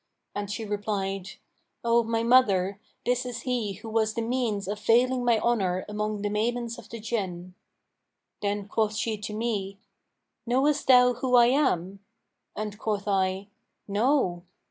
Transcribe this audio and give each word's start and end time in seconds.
and 0.33 0.49
she 0.49 0.65
replied, 0.65 1.33
'O 1.83 2.01
my 2.01 2.23
mother, 2.23 2.79
this 3.05 3.23
is 3.23 3.41
he 3.41 3.73
who 3.73 3.87
was 3.87 4.15
the 4.15 4.21
means 4.23 4.67
of 4.67 4.79
veiling 4.79 5.23
my 5.23 5.37
honour[FN#528] 5.37 5.85
among 5.87 6.21
the 6.23 6.29
maidens 6.31 6.79
of 6.79 6.89
the 6.89 6.99
Jinn.' 6.99 7.53
Then 8.41 8.67
quoth 8.67 8.95
she 8.95 9.15
to 9.19 9.31
me, 9.35 9.77
'Knowest 10.47 10.87
thou 10.87 11.13
who 11.13 11.35
I 11.35 11.45
am?'; 11.45 11.99
and 12.55 12.79
quoth 12.79 13.07
I, 13.07 13.49
'No.' 13.87 14.41